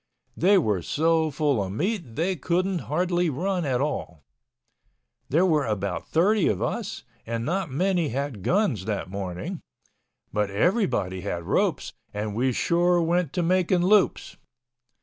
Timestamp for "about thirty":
5.67-6.47